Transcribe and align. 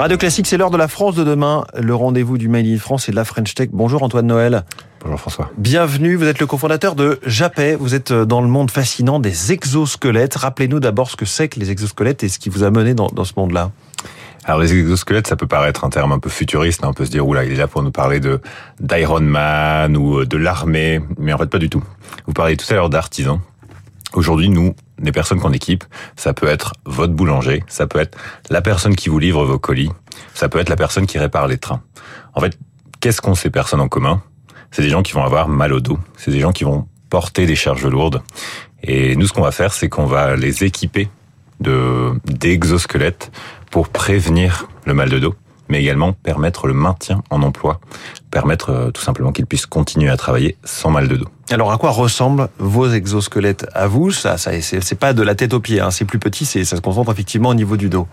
Radio 0.00 0.16
Classique, 0.16 0.46
c'est 0.46 0.56
l'heure 0.56 0.70
de 0.70 0.78
la 0.78 0.88
France 0.88 1.14
de 1.14 1.24
demain, 1.24 1.66
le 1.78 1.94
rendez-vous 1.94 2.38
du 2.38 2.48
Made 2.48 2.64
in 2.64 2.78
France 2.78 3.10
et 3.10 3.12
de 3.12 3.16
la 3.16 3.26
French 3.26 3.52
Tech. 3.52 3.68
Bonjour 3.70 4.02
Antoine 4.02 4.26
Noël. 4.26 4.64
Bonjour 5.02 5.20
François. 5.20 5.50
Bienvenue, 5.58 6.14
vous 6.14 6.24
êtes 6.24 6.40
le 6.40 6.46
cofondateur 6.46 6.94
de 6.94 7.20
Japet, 7.26 7.76
vous 7.78 7.94
êtes 7.94 8.10
dans 8.10 8.40
le 8.40 8.48
monde 8.48 8.70
fascinant 8.70 9.20
des 9.20 9.52
exosquelettes. 9.52 10.36
Rappelez-nous 10.36 10.80
d'abord 10.80 11.10
ce 11.10 11.16
que 11.16 11.26
c'est 11.26 11.48
que 11.48 11.60
les 11.60 11.70
exosquelettes 11.70 12.24
et 12.24 12.30
ce 12.30 12.38
qui 12.38 12.48
vous 12.48 12.64
a 12.64 12.70
mené 12.70 12.94
dans, 12.94 13.08
dans 13.08 13.24
ce 13.24 13.34
monde-là. 13.36 13.72
Alors 14.44 14.60
les 14.60 14.72
exosquelettes, 14.72 15.26
ça 15.26 15.36
peut 15.36 15.46
paraître 15.46 15.84
un 15.84 15.90
terme 15.90 16.12
un 16.12 16.18
peu 16.18 16.30
futuriste, 16.30 16.82
hein. 16.82 16.88
on 16.88 16.94
peut 16.94 17.04
se 17.04 17.10
dire 17.10 17.28
oula, 17.28 17.44
il 17.44 17.52
est 17.52 17.56
là 17.56 17.68
pour 17.68 17.82
nous 17.82 17.92
parler 17.92 18.20
de 18.20 18.40
d'Iron 18.80 19.20
Man 19.20 19.98
ou 19.98 20.24
de 20.24 20.36
l'armée, 20.38 21.02
mais 21.18 21.34
en 21.34 21.36
fait 21.36 21.50
pas 21.50 21.58
du 21.58 21.68
tout. 21.68 21.84
Vous 22.26 22.32
parlez 22.32 22.56
tout 22.56 22.64
à 22.70 22.74
l'heure 22.74 22.88
d'artisans. 22.88 23.40
Aujourd'hui, 24.14 24.48
nous, 24.48 24.74
les 25.00 25.12
personnes 25.12 25.40
qu'on 25.40 25.52
équipe, 25.52 25.84
ça 26.16 26.32
peut 26.32 26.46
être 26.46 26.74
votre 26.84 27.12
boulanger, 27.12 27.64
ça 27.68 27.86
peut 27.86 27.98
être 27.98 28.16
la 28.50 28.62
personne 28.62 28.94
qui 28.94 29.08
vous 29.08 29.18
livre 29.18 29.44
vos 29.44 29.58
colis, 29.58 29.90
ça 30.34 30.48
peut 30.48 30.58
être 30.58 30.68
la 30.68 30.76
personne 30.76 31.06
qui 31.06 31.18
répare 31.18 31.46
les 31.46 31.58
trains. 31.58 31.82
En 32.34 32.40
fait, 32.40 32.58
qu'est-ce 33.00 33.20
qu'ont 33.20 33.34
ces 33.34 33.50
personnes 33.50 33.80
en 33.80 33.88
commun? 33.88 34.22
C'est 34.70 34.82
des 34.82 34.90
gens 34.90 35.02
qui 35.02 35.12
vont 35.12 35.24
avoir 35.24 35.48
mal 35.48 35.72
au 35.72 35.80
dos, 35.80 35.98
c'est 36.16 36.30
des 36.30 36.40
gens 36.40 36.52
qui 36.52 36.64
vont 36.64 36.86
porter 37.08 37.46
des 37.46 37.56
charges 37.56 37.86
lourdes. 37.86 38.22
Et 38.82 39.16
nous, 39.16 39.26
ce 39.26 39.32
qu'on 39.32 39.42
va 39.42 39.52
faire, 39.52 39.72
c'est 39.72 39.88
qu'on 39.88 40.06
va 40.06 40.36
les 40.36 40.64
équiper 40.64 41.08
de 41.60 42.12
d'exosquelettes 42.24 43.30
pour 43.70 43.88
prévenir 43.88 44.68
le 44.86 44.94
mal 44.94 45.08
de 45.10 45.18
dos, 45.18 45.34
mais 45.68 45.80
également 45.80 46.12
permettre 46.12 46.66
le 46.66 46.72
maintien 46.72 47.22
en 47.30 47.42
emploi, 47.42 47.80
permettre 48.30 48.70
euh, 48.70 48.90
tout 48.90 49.02
simplement 49.02 49.32
qu'ils 49.32 49.46
puissent 49.46 49.66
continuer 49.66 50.10
à 50.10 50.16
travailler 50.16 50.56
sans 50.64 50.90
mal 50.90 51.08
de 51.08 51.16
dos. 51.16 51.28
Alors 51.50 51.72
à 51.72 51.78
quoi 51.78 51.90
ressemblent 51.90 52.48
vos 52.58 52.88
exosquelettes 52.88 53.66
à 53.74 53.88
vous? 53.88 54.12
Ça, 54.12 54.38
ça 54.38 54.52
c'est 54.60 54.98
pas 54.98 55.12
de 55.12 55.22
la 55.22 55.34
tête 55.34 55.52
aux 55.52 55.58
pieds, 55.58 55.80
hein. 55.80 55.90
c'est 55.90 56.04
plus 56.04 56.20
petit, 56.20 56.44
c'est 56.44 56.64
ça 56.64 56.76
se 56.76 56.80
concentre 56.80 57.10
effectivement 57.10 57.48
au 57.48 57.54
niveau 57.54 57.76
du 57.76 57.88
dos. 57.88 58.06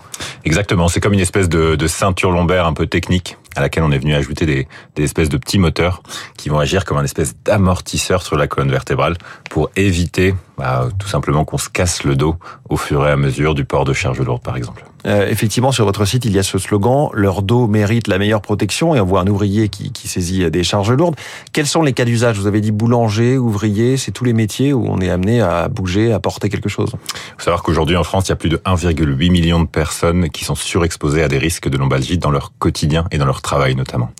Exactement, 0.43 0.88
c'est 0.88 0.99
comme 0.99 1.13
une 1.13 1.20
espèce 1.20 1.48
de, 1.48 1.76
de, 1.76 1.88
ceinture 1.88 2.31
lombaire 2.31 2.66
un 2.66 2.73
peu 2.73 2.88
technique 2.88 3.38
à 3.55 3.62
laquelle 3.62 3.84
on 3.84 3.91
est 3.91 3.99
venu 3.99 4.15
ajouter 4.15 4.48
des, 4.48 4.68
des 4.95 5.04
espèces 5.04 5.29
de 5.29 5.38
petits 5.38 5.60
moteurs 5.60 6.01
qui 6.35 6.49
vont 6.49 6.60
agir 6.60 6.84
comme 6.84 6.98
un 6.98 7.04
espèce 7.04 7.35
d'amortisseur 7.43 8.23
sur 8.23 8.38
la 8.38 8.48
colonne 8.48 8.71
vertébrale 8.71 9.18
pour 9.51 9.70
éviter 9.76 10.34
bah, 10.57 10.90
tout 10.98 11.07
simplement 11.07 11.45
qu'on 11.45 11.60
se 11.60 11.70
casse 11.70 12.04
le 12.04 12.15
dos 12.15 12.38
au 12.70 12.77
fur 12.77 13.05
et 13.07 13.12
à 13.12 13.18
mesure 13.18 13.54
du 13.54 13.65
port 13.65 13.85
de 13.85 13.93
charge 13.93 14.20
lourde 14.20 14.41
par 14.41 14.57
exemple. 14.57 14.84
Euh, 15.05 15.27
effectivement, 15.27 15.71
sur 15.71 15.85
votre 15.85 16.05
site, 16.05 16.26
il 16.26 16.34
y 16.34 16.40
a 16.40 16.43
ce 16.43 16.57
slogan 16.57 17.10
leur 17.13 17.41
dos 17.41 17.68
mérite 17.68 18.07
la 18.07 18.18
meilleure 18.18 18.41
protection 18.41 18.95
et 18.95 18.99
on 18.99 19.05
voit 19.05 19.21
un 19.21 19.27
ouvrier 19.27 19.70
qui, 19.70 19.91
qui 19.91 20.07
saisit 20.08 20.50
des 20.50 20.63
charges 20.63 20.91
lourdes. 20.91 21.16
Quels 21.54 21.68
sont 21.68 21.84
les 21.84 21.94
cas 21.94 22.05
d'usage? 22.05 22.40
Vous 22.40 22.48
avez 22.48 22.62
dit 22.62 22.72
boulanger, 22.72 23.38
ouvrier, 23.38 23.98
c'est 23.98 24.12
tous 24.12 24.24
les 24.24 24.34
métiers 24.34 24.74
où 24.74 24.86
on 24.88 25.00
est 25.00 25.10
amené 25.10 25.41
à 25.41 25.68
bouger, 25.68 26.12
à 26.13 26.20
porter 26.20 26.50
quelque 26.50 26.70
chose? 26.70 26.91
Il 26.94 27.20
faut 27.38 27.44
savoir 27.44 27.63
qu'aujourd'hui 27.63 27.96
en 27.96 28.04
France, 28.04 28.28
il 28.28 28.30
y 28.30 28.34
a 28.34 28.38
plus 28.38 28.50
de 28.50 28.58
1,8 28.58 29.30
million 29.30 29.60
de 29.60 29.68
personnes 29.68 30.30
qui 30.30 30.46
sont 30.46 30.55
surexposées 30.55 31.24
à 31.24 31.28
des 31.28 31.38
risques 31.38 31.70
de 31.70 31.78
lombalgie 31.78 32.18
dans 32.18 32.32
leur 32.32 32.54
quotidien 32.58 33.05
et 33.12 33.18
dans 33.18 33.26
leur 33.26 33.41
travail 33.41 33.76
notamment. 33.76 34.12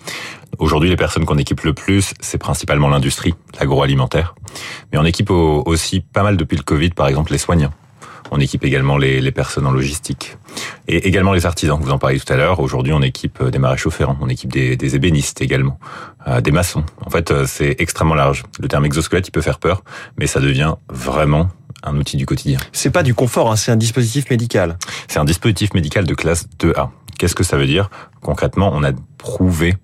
Aujourd'hui, 0.58 0.88
les 0.88 0.96
personnes 0.96 1.24
qu'on 1.24 1.38
équipe 1.38 1.62
le 1.62 1.74
plus, 1.74 2.14
c'est 2.20 2.38
principalement 2.38 2.88
l'industrie, 2.88 3.34
l'agroalimentaire. 3.60 4.34
Mais 4.92 4.98
on 4.98 5.04
équipe 5.04 5.30
aussi 5.30 6.00
pas 6.00 6.22
mal 6.22 6.36
depuis 6.36 6.56
le 6.56 6.62
Covid, 6.62 6.90
par 6.90 7.06
exemple, 7.06 7.32
les 7.32 7.38
soignants. 7.38 7.72
On 8.30 8.40
équipe 8.40 8.64
également 8.64 8.96
les, 8.96 9.20
les, 9.20 9.32
personnes 9.32 9.66
en 9.66 9.70
logistique 9.70 10.36
et 10.86 11.08
également 11.08 11.32
les 11.32 11.46
artisans. 11.46 11.78
Vous 11.80 11.90
en 11.90 11.98
parliez 11.98 12.20
tout 12.20 12.32
à 12.32 12.36
l'heure. 12.36 12.60
Aujourd'hui, 12.60 12.92
on 12.92 13.02
équipe 13.02 13.42
des 13.42 13.58
maréchaux 13.58 13.90
ferrants, 13.90 14.18
on 14.20 14.28
équipe 14.28 14.52
des, 14.52 14.76
des 14.76 14.96
ébénistes 14.96 15.40
également, 15.40 15.78
euh, 16.26 16.40
des 16.40 16.50
maçons. 16.50 16.84
En 17.04 17.10
fait, 17.10 17.30
euh, 17.30 17.44
c'est 17.46 17.76
extrêmement 17.78 18.14
large. 18.14 18.44
Le 18.60 18.68
terme 18.68 18.84
exosquelette, 18.84 19.28
il 19.28 19.32
peut 19.32 19.40
faire 19.40 19.58
peur, 19.58 19.82
mais 20.18 20.26
ça 20.26 20.40
devient 20.40 20.74
vraiment 20.88 21.48
un 21.82 21.96
outil 21.96 22.16
du 22.16 22.26
quotidien. 22.26 22.58
C'est 22.72 22.90
pas 22.90 23.02
du 23.02 23.14
confort, 23.14 23.50
hein, 23.50 23.56
c'est 23.56 23.72
un 23.72 23.76
dispositif 23.76 24.30
médical. 24.30 24.78
C'est 25.06 25.18
un 25.18 25.24
dispositif 25.24 25.74
médical 25.74 26.06
de 26.06 26.14
classe 26.14 26.46
2A. 26.58 26.90
Qu'est-ce 27.18 27.34
que 27.34 27.44
ça 27.44 27.56
veut 27.56 27.66
dire? 27.66 27.90
Concrètement, 28.20 28.70
on 28.74 28.82
a 28.84 28.92
prouvé 29.16 29.76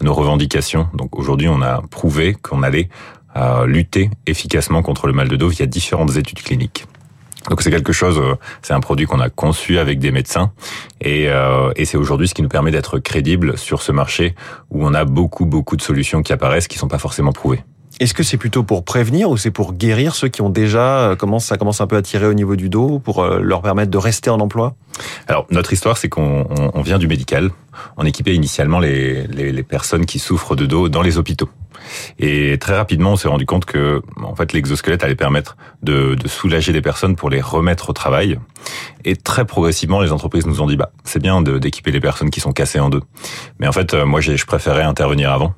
nos 0.00 0.14
revendications. 0.14 0.88
Donc 0.94 1.18
aujourd'hui, 1.18 1.48
on 1.48 1.62
a 1.62 1.82
prouvé 1.82 2.34
qu'on 2.34 2.62
allait 2.62 2.88
euh, 3.36 3.66
lutter 3.66 4.10
efficacement 4.26 4.82
contre 4.82 5.06
le 5.06 5.12
mal 5.12 5.28
de 5.28 5.36
dos 5.36 5.48
via 5.48 5.66
différentes 5.66 6.16
études 6.16 6.42
cliniques. 6.42 6.86
Donc 7.48 7.62
c'est 7.62 7.70
quelque 7.70 7.92
chose, 7.92 8.18
euh, 8.18 8.34
c'est 8.62 8.74
un 8.74 8.80
produit 8.80 9.06
qu'on 9.06 9.20
a 9.20 9.30
conçu 9.30 9.78
avec 9.78 9.98
des 9.98 10.10
médecins 10.10 10.52
et, 11.00 11.28
euh, 11.28 11.72
et 11.76 11.84
c'est 11.84 11.96
aujourd'hui 11.96 12.28
ce 12.28 12.34
qui 12.34 12.42
nous 12.42 12.48
permet 12.48 12.70
d'être 12.70 12.98
crédible 12.98 13.56
sur 13.56 13.82
ce 13.82 13.92
marché 13.92 14.34
où 14.70 14.84
on 14.84 14.92
a 14.94 15.04
beaucoup 15.04 15.46
beaucoup 15.46 15.76
de 15.76 15.82
solutions 15.82 16.22
qui 16.22 16.32
apparaissent 16.32 16.68
qui 16.68 16.78
sont 16.78 16.88
pas 16.88 16.98
forcément 16.98 17.32
prouvées. 17.32 17.62
Est-ce 18.00 18.14
que 18.14 18.22
c'est 18.22 18.38
plutôt 18.38 18.62
pour 18.62 18.84
prévenir 18.84 19.30
ou 19.30 19.36
c'est 19.36 19.50
pour 19.50 19.74
guérir 19.74 20.14
ceux 20.14 20.28
qui 20.28 20.40
ont 20.40 20.50
déjà 20.50 21.14
commencé, 21.18 21.48
ça 21.48 21.58
commence 21.58 21.80
un 21.80 21.86
peu 21.86 21.96
à 21.96 22.02
tirer 22.02 22.26
au 22.26 22.34
niveau 22.34 22.56
du 22.56 22.68
dos 22.68 22.98
pour 22.98 23.24
leur 23.24 23.60
permettre 23.60 23.90
de 23.90 23.98
rester 23.98 24.30
en 24.30 24.40
emploi? 24.40 24.74
Alors 25.28 25.46
notre 25.50 25.72
histoire 25.72 25.98
c'est 25.98 26.08
qu'on 26.08 26.46
on 26.74 26.82
vient 26.82 26.98
du 26.98 27.08
médical, 27.08 27.50
on 27.96 28.06
équipait 28.06 28.34
initialement 28.34 28.78
les, 28.78 29.26
les, 29.26 29.52
les 29.52 29.62
personnes 29.62 30.06
qui 30.06 30.18
souffrent 30.18 30.56
de 30.56 30.66
dos 30.66 30.88
dans 30.88 31.02
les 31.02 31.18
hôpitaux. 31.18 31.50
Et 32.18 32.58
très 32.58 32.76
rapidement, 32.76 33.12
on 33.12 33.16
s'est 33.16 33.28
rendu 33.28 33.46
compte 33.46 33.64
que, 33.64 34.02
en 34.22 34.34
fait, 34.34 34.52
l'exosquelette 34.52 35.02
allait 35.02 35.14
permettre 35.14 35.56
de, 35.82 36.14
de, 36.14 36.28
soulager 36.28 36.72
des 36.72 36.82
personnes 36.82 37.16
pour 37.16 37.30
les 37.30 37.40
remettre 37.40 37.90
au 37.90 37.92
travail. 37.92 38.38
Et 39.04 39.16
très 39.16 39.44
progressivement, 39.44 40.00
les 40.00 40.12
entreprises 40.12 40.46
nous 40.46 40.60
ont 40.60 40.66
dit, 40.66 40.76
bah, 40.76 40.92
c'est 41.04 41.22
bien 41.22 41.42
d'équiper 41.42 41.90
les 41.90 42.00
personnes 42.00 42.30
qui 42.30 42.40
sont 42.40 42.52
cassées 42.52 42.80
en 42.80 42.90
deux. 42.90 43.02
Mais 43.58 43.66
en 43.66 43.72
fait, 43.72 43.94
moi, 43.94 44.20
je 44.20 44.44
préférais 44.44 44.82
intervenir 44.82 45.32
avant. 45.32 45.54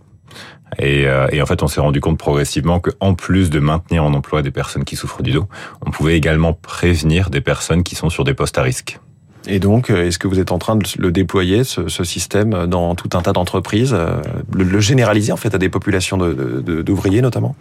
Et, 0.78 1.06
euh, 1.06 1.28
et, 1.33 1.43
en 1.43 1.47
fait, 1.47 1.62
on 1.62 1.69
s'est 1.69 1.81
rendu 1.81 2.00
compte 2.00 2.19
progressivement 2.19 2.81
que, 2.81 2.91
en 3.00 3.15
plus 3.15 3.50
de 3.50 3.60
maintenir 3.60 4.05
en 4.05 4.15
emploi 4.15 4.43
des 4.43 4.50
personnes 4.50 4.84
qui 4.84 4.97
souffrent 4.97 5.22
du 5.22 5.33
dos, 5.33 5.49
on 5.84 5.91
pouvait 5.91 6.16
également 6.16 6.55
prévenir 6.55 7.31
des 7.31 7.41
personnes 7.41 7.83
qui 7.83 7.94
sont 7.94 8.10
sur 8.10 8.25
des 8.25 8.34
postes 8.34 8.59
à 8.59 8.62
risque. 8.62 8.99
Et 9.47 9.59
donc, 9.59 9.91
euh, 9.91 10.07
est-ce 10.07 10.19
que 10.19 10.29
vous 10.29 10.39
êtes 10.39 10.53
en 10.53 10.59
train 10.59 10.77
de 10.77 10.85
le 10.99 11.11
déployer, 11.11 11.65
ce, 11.65 11.89
ce 11.89 12.05
système, 12.05 12.67
dans 12.67 12.95
tout 12.95 13.11
un 13.15 13.23
tas 13.23 13.33
d'entreprises, 13.33 13.93
euh, 13.93 14.21
le, 14.55 14.65
le, 14.65 14.81
généraliser 14.81 15.33
en 15.33 15.37
fait 15.37 15.55
à 15.55 15.59
des 15.59 15.69
populations 15.69 16.17
d'ouvriers 16.17 17.17
de, 17.17 17.21
de, 17.21 17.23
notamment? 17.23 17.57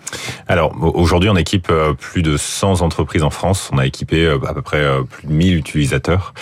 Alors, 0.47 0.73
aujourd'hui, 0.79 1.29
on 1.29 1.35
équipe 1.35 1.67
euh, 1.69 1.93
plus 1.93 2.21
de 2.21 2.37
100 2.37 2.81
entreprises 2.81 3.23
en 3.23 3.29
France. 3.29 3.69
On 3.73 3.77
a 3.77 3.85
équipé 3.85 4.27
à 4.27 4.53
peu 4.53 4.61
près 4.61 4.83
plus 5.09 5.27
de 5.27 5.33
1000 5.33 5.57
utilisateurs. 5.57 6.33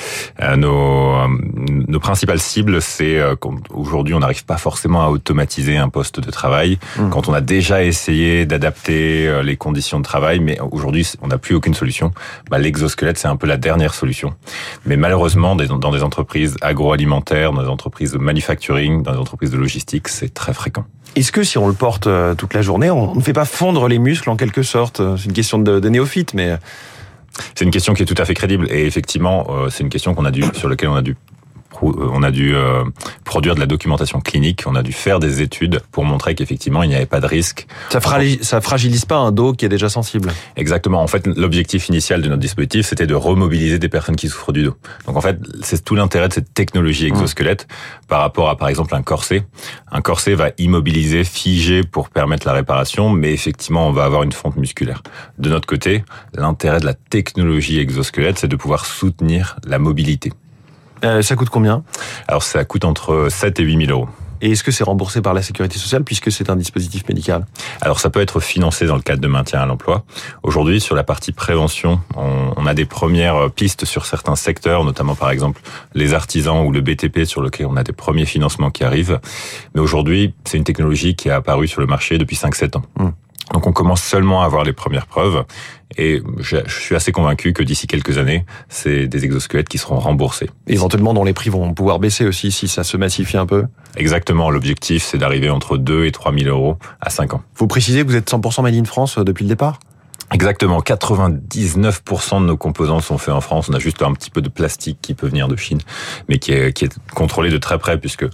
Nos, 0.57 1.27
nos 1.87 1.99
principales 1.99 2.39
cibles, 2.39 2.81
c'est 2.81 3.19
aujourd'hui, 3.69 4.13
on 4.13 4.19
n'arrive 4.19 4.45
pas 4.45 4.57
forcément 4.57 5.03
à 5.03 5.09
automatiser 5.09 5.77
un 5.77 5.89
poste 5.89 6.19
de 6.19 6.31
travail. 6.31 6.79
Mmh. 6.97 7.09
Quand 7.09 7.27
on 7.27 7.33
a 7.33 7.41
déjà 7.41 7.83
essayé 7.83 8.45
d'adapter 8.45 9.41
les 9.43 9.57
conditions 9.57 9.99
de 9.99 10.03
travail, 10.03 10.39
mais 10.39 10.59
aujourd'hui, 10.71 11.07
on 11.21 11.27
n'a 11.27 11.37
plus 11.37 11.55
aucune 11.55 11.73
solution. 11.73 12.11
Bah, 12.49 12.57
L'exosquelette, 12.57 13.17
c'est 13.17 13.27
un 13.27 13.35
peu 13.35 13.47
la 13.47 13.57
dernière 13.57 13.93
solution. 13.93 14.33
Mais 14.85 14.97
malheureusement, 14.97 15.28
malheureusement, 15.35 15.77
dans 15.77 15.91
des 15.91 16.03
entreprises 16.03 16.55
agroalimentaires, 16.61 17.51
dans 17.51 17.61
des 17.61 17.69
entreprises 17.69 18.11
de 18.13 18.17
manufacturing, 18.17 19.03
dans 19.03 19.11
des 19.11 19.17
entreprises 19.17 19.51
de 19.51 19.57
logistique, 19.57 20.07
c'est 20.07 20.33
très 20.33 20.53
fréquent. 20.53 20.85
Est-ce 21.15 21.31
que 21.31 21.43
si 21.43 21.57
on 21.57 21.67
le 21.67 21.73
porte 21.73 22.07
euh, 22.07 22.35
toute 22.35 22.53
la 22.53 22.61
journée, 22.61 22.89
on 22.91 23.15
ne 23.15 23.21
fait 23.21 23.33
pas 23.33 23.45
fondre 23.45 23.87
les 23.87 23.99
muscles 23.99 24.29
en 24.29 24.35
quelque 24.35 24.63
sorte? 24.63 25.01
C'est 25.17 25.25
une 25.25 25.33
question 25.33 25.59
de, 25.59 25.79
de 25.79 25.89
néophyte, 25.89 26.33
mais 26.33 26.57
c'est 27.55 27.65
une 27.65 27.71
question 27.71 27.93
qui 27.93 28.03
est 28.03 28.05
tout 28.05 28.19
à 28.21 28.25
fait 28.25 28.33
crédible 28.33 28.67
et 28.71 28.85
effectivement, 28.85 29.47
euh, 29.49 29.69
c'est 29.69 29.83
une 29.83 29.89
question 29.89 30.13
qu'on 30.13 30.25
a 30.25 30.31
dû 30.31 30.43
sur 30.53 30.69
laquelle 30.69 30.89
on 30.89 30.95
a 30.95 31.01
dû 31.01 31.11
euh, 31.11 31.28
on 31.81 32.23
a 32.23 32.31
dû 32.31 32.55
euh, 32.55 32.83
produire 33.25 33.55
de 33.55 33.59
la 33.59 33.65
documentation 33.65 34.19
clinique, 34.21 34.63
on 34.65 34.75
a 34.75 34.83
dû 34.83 34.91
faire 34.91 35.19
des 35.19 35.41
études 35.41 35.81
pour 35.91 36.05
montrer 36.05 36.35
qu'effectivement 36.35 36.83
il 36.83 36.89
n'y 36.89 36.95
avait 36.95 37.05
pas 37.05 37.19
de 37.19 37.25
risque. 37.25 37.67
Ça, 37.89 37.99
fragilise, 37.99 38.41
ça 38.41 38.61
fragilise 38.61 39.05
pas 39.05 39.17
un 39.17 39.31
dos 39.31 39.53
qui 39.53 39.65
est 39.65 39.69
déjà 39.69 39.89
sensible. 39.89 40.31
Exactement. 40.55 41.01
En 41.01 41.07
fait, 41.07 41.27
l'objectif 41.27 41.89
initial 41.89 42.21
de 42.21 42.29
notre 42.29 42.41
dispositif, 42.41 42.85
c'était 42.85 43.07
de 43.07 43.15
remobiliser 43.15 43.79
des 43.79 43.89
personnes 43.89 44.15
qui 44.15 44.29
souffrent 44.29 44.51
du 44.51 44.63
dos. 44.63 44.75
Donc 45.05 45.17
en 45.17 45.21
fait, 45.21 45.39
c'est 45.61 45.83
tout 45.83 45.95
l'intérêt 45.95 46.27
de 46.27 46.33
cette 46.33 46.53
technologie 46.53 47.07
exosquelette 47.07 47.67
mmh. 47.69 48.05
par 48.07 48.21
rapport 48.21 48.49
à 48.49 48.57
par 48.57 48.67
exemple 48.67 48.95
un 48.95 49.01
corset. 49.01 49.45
Un 49.91 50.01
corset 50.01 50.33
va 50.33 50.49
immobiliser, 50.57 51.23
figer 51.23 51.83
pour 51.83 52.09
permettre 52.09 52.47
la 52.47 52.53
réparation, 52.53 53.09
mais 53.09 53.33
effectivement, 53.33 53.87
on 53.87 53.91
va 53.91 54.05
avoir 54.05 54.23
une 54.23 54.31
fonte 54.31 54.57
musculaire. 54.57 55.01
De 55.37 55.49
notre 55.49 55.67
côté, 55.67 56.03
l'intérêt 56.33 56.79
de 56.79 56.85
la 56.85 56.93
technologie 56.93 57.79
exosquelette, 57.79 58.39
c'est 58.39 58.47
de 58.47 58.55
pouvoir 58.55 58.85
soutenir 58.85 59.57
la 59.65 59.79
mobilité. 59.79 60.31
Euh, 61.03 61.21
ça 61.21 61.35
coûte 61.35 61.49
combien 61.49 61.83
Alors 62.27 62.43
ça 62.43 62.65
coûte 62.65 62.85
entre 62.85 63.27
7 63.29 63.59
et 63.59 63.63
8 63.63 63.85
000 63.87 63.91
euros. 63.91 64.09
Et 64.41 64.51
est-ce 64.51 64.63
que 64.63 64.71
c'est 64.71 64.85
remboursé 64.85 65.21
par 65.21 65.33
la 65.33 65.41
sécurité 65.41 65.77
sociale 65.77 66.03
puisque 66.03 66.31
c'est 66.31 66.49
un 66.49 66.55
dispositif 66.55 67.07
médical 67.09 67.45
Alors 67.81 67.99
ça 67.99 68.09
peut 68.09 68.21
être 68.21 68.39
financé 68.39 68.85
dans 68.85 68.95
le 68.95 69.01
cadre 69.01 69.21
de 69.21 69.27
maintien 69.27 69.59
à 69.59 69.65
l'emploi. 69.65 70.05
Aujourd'hui, 70.43 70.79
sur 70.79 70.95
la 70.95 71.03
partie 71.03 71.33
prévention, 71.33 71.99
on, 72.15 72.53
on, 72.55 72.65
a 72.65 72.73
des 72.73 72.85
premières 72.85 73.51
pistes 73.51 73.83
sur 73.83 74.05
certains 74.05 74.37
secteurs, 74.37 74.85
notamment 74.85 75.15
par 75.15 75.31
exemple 75.31 75.61
les 75.93 76.13
artisans 76.13 76.65
ou 76.65 76.71
le 76.71 76.79
BTP 76.79 77.25
sur 77.25 77.41
lequel 77.41 77.65
on 77.65 77.75
a 77.75 77.83
des 77.83 77.91
premiers 77.91 78.25
financements 78.25 78.71
qui 78.71 78.83
arrivent. 78.85 79.19
Mais 79.75 79.81
aujourd'hui, 79.81 80.33
c'est 80.45 80.57
une 80.57 80.63
technologie 80.63 81.15
qui 81.15 81.27
est 81.27 81.31
apparue 81.31 81.67
sur 81.67 81.81
le 81.81 81.87
marché 81.87 82.17
depuis 82.17 82.37
5-7 82.37 82.77
ans. 82.77 82.83
Mmh. 82.97 83.09
Donc 83.53 83.67
on 83.67 83.71
commence 83.71 84.01
seulement 84.01 84.41
à 84.41 84.45
avoir 84.45 84.63
les 84.63 84.73
premières 84.73 85.07
preuves 85.07 85.43
et 85.97 86.21
je, 86.37 86.57
suis 86.67 86.95
assez 86.95 87.11
convaincu 87.11 87.51
que 87.53 87.63
d'ici 87.63 87.87
quelques 87.87 88.17
années, 88.17 88.45
c'est 88.69 89.07
des 89.07 89.25
exosquelettes 89.25 89.67
qui 89.67 89.77
seront 89.77 89.99
remboursés. 89.99 90.49
Éventuellement, 90.67 91.13
dont 91.13 91.23
les 91.23 91.33
prix 91.33 91.49
vont 91.49 91.73
pouvoir 91.73 91.99
baisser 91.99 92.25
aussi 92.25 92.51
si 92.51 92.67
ça 92.67 92.83
se 92.83 92.95
massifie 92.95 93.37
un 93.37 93.45
peu 93.45 93.65
Exactement, 93.97 94.49
l'objectif 94.51 95.03
c'est 95.03 95.17
d'arriver 95.17 95.49
entre 95.49 95.77
2 95.77 96.05
et 96.05 96.11
3 96.11 96.33
000 96.33 96.49
euros 96.49 96.77
à 97.01 97.09
5 97.09 97.33
ans. 97.33 97.41
Vous 97.55 97.67
précisez 97.67 98.03
que 98.03 98.07
vous 98.07 98.15
êtes 98.15 98.29
100% 98.29 98.61
made 98.61 98.75
in 98.75 98.85
France 98.85 99.17
euh, 99.17 99.23
depuis 99.23 99.43
le 99.43 99.49
départ? 99.49 99.79
Exactement, 100.31 100.79
99% 100.81 102.41
de 102.41 102.45
nos 102.45 102.57
composants 102.57 102.99
sont 102.99 103.17
faits 103.17 103.33
en 103.33 103.41
France. 103.41 103.67
On 103.69 103.73
a 103.73 103.79
juste 103.79 104.03
un 104.03 104.13
petit 104.13 104.29
peu 104.29 104.41
de 104.41 104.49
plastique 104.49 104.99
qui 105.01 105.15
peut 105.15 105.27
venir 105.27 105.47
de 105.47 105.55
Chine, 105.55 105.79
mais 106.27 106.37
qui 106.37 106.51
est, 106.51 106.71
qui 106.71 106.85
est 106.85 106.95
contrôlé 107.15 107.49
de 107.49 107.57
très 107.57 107.79
près 107.79 107.99
puisque 107.99 108.25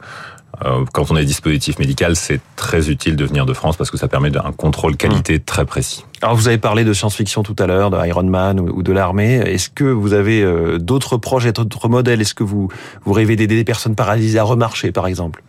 quand 0.94 1.12
on 1.12 1.18
est 1.18 1.26
dispositif 1.26 1.80
médical, 1.80 2.16
c'est 2.16 2.40
très 2.56 2.90
utile 2.90 3.16
de 3.16 3.26
venir 3.26 3.46
de 3.46 3.54
France 3.54 3.78
parce 3.78 3.92
que 3.92 3.98
ça 3.98 4.08
permet 4.08 4.36
un 4.38 4.52
contrôle 4.52 4.98
qualité 4.98 5.38
mmh. 5.38 5.44
très 5.46 5.66
précis. 5.66 6.06
Alors 6.22 6.36
vous 6.36 6.48
avez 6.48 6.58
parlé 6.58 6.84
de 6.84 6.94
science-fiction 6.94 7.44
tout 7.44 7.56
à 7.60 7.68
l'heure, 7.68 7.92
de 7.92 8.08
Iron 8.08 8.24
Man 8.24 8.60
ou 8.60 8.84
de 8.84 8.92
l'armée. 8.92 9.36
Est-ce 9.36 9.70
que 9.70 9.84
vous 9.84 10.14
avez 10.14 10.42
euh, 10.42 10.78
d'autres 10.80 11.18
projets, 11.18 11.52
d'autres 11.52 11.90
modèles? 11.90 12.22
Est-ce 12.22 12.34
que 12.34 12.44
vous, 12.44 12.70
vous 13.04 13.14
rêvez 13.14 13.36
d'aider 13.36 13.56
des 13.56 13.64
personnes 13.64 13.96
paralysées 13.96 14.40
à 14.40 14.44
remarcher, 14.44 14.92
par 14.92 15.08
exemple? 15.08 15.44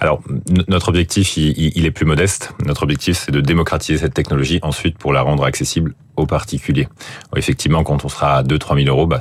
Alors, 0.00 0.22
notre 0.68 0.88
objectif, 0.88 1.36
il, 1.36 1.84
est 1.84 1.90
plus 1.90 2.06
modeste. 2.06 2.52
Notre 2.64 2.84
objectif, 2.84 3.16
c'est 3.16 3.32
de 3.32 3.40
démocratiser 3.40 3.98
cette 3.98 4.14
technologie 4.14 4.60
ensuite 4.62 4.96
pour 4.96 5.12
la 5.12 5.22
rendre 5.22 5.44
accessible 5.44 5.94
aux 6.16 6.26
particuliers. 6.26 6.88
Effectivement, 7.36 7.84
quand 7.84 8.04
on 8.04 8.08
sera 8.08 8.38
à 8.38 8.42
2-3 8.42 8.84
000 8.84 8.94
euros, 8.94 9.06
bah, 9.06 9.20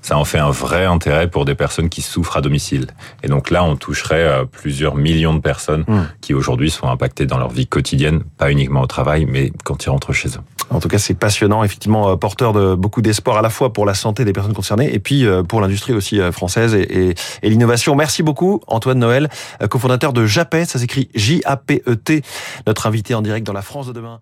ça, 0.00 0.18
en 0.18 0.24
fait 0.24 0.38
un 0.38 0.50
vrai 0.50 0.84
intérêt 0.84 1.28
pour 1.28 1.44
des 1.44 1.54
personnes 1.54 1.88
qui 1.88 2.02
souffrent 2.02 2.36
à 2.36 2.40
domicile. 2.40 2.88
Et 3.22 3.28
donc 3.28 3.50
là, 3.50 3.62
on 3.64 3.76
toucherait 3.76 4.24
euh, 4.24 4.44
plusieurs 4.44 4.96
millions 4.96 5.34
de 5.34 5.40
personnes 5.40 5.84
mmh. 5.86 6.00
qui 6.20 6.34
aujourd'hui 6.34 6.70
sont 6.70 6.88
impactées 6.88 7.26
dans 7.26 7.38
leur 7.38 7.50
vie 7.50 7.66
quotidienne, 7.66 8.22
pas 8.38 8.50
uniquement 8.50 8.82
au 8.82 8.86
travail, 8.86 9.26
mais 9.26 9.52
quand 9.64 9.84
ils 9.84 9.90
rentrent 9.90 10.12
chez 10.12 10.28
eux. 10.30 10.42
En 10.70 10.80
tout 10.80 10.88
cas, 10.88 10.98
c'est 10.98 11.14
passionnant, 11.14 11.64
effectivement, 11.64 12.10
euh, 12.10 12.16
porteur 12.16 12.52
de 12.52 12.74
beaucoup 12.74 13.02
d'espoir 13.02 13.38
à 13.38 13.42
la 13.42 13.50
fois 13.50 13.72
pour 13.72 13.86
la 13.86 13.94
santé 13.94 14.24
des 14.24 14.32
personnes 14.32 14.54
concernées 14.54 14.92
et 14.94 14.98
puis 14.98 15.26
euh, 15.26 15.42
pour 15.42 15.60
l'industrie 15.60 15.92
aussi 15.92 16.20
française 16.32 16.74
et, 16.74 17.14
et 17.42 17.50
l'innovation. 17.50 17.94
Merci 17.94 18.22
beaucoup, 18.22 18.60
Antoine 18.66 18.98
Noël, 18.98 19.28
cofondateur 19.68 20.12
de 20.12 20.26
Japet, 20.26 20.64
ça 20.64 20.78
s'écrit 20.78 21.08
J-A-P-E-T, 21.14 22.22
notre 22.66 22.86
invité 22.86 23.14
en 23.14 23.22
direct 23.22 23.46
dans 23.46 23.52
la 23.52 23.62
France 23.62 23.86
de 23.86 23.92
demain. 23.92 24.20